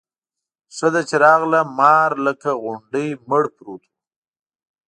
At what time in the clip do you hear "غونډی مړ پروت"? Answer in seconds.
2.63-3.83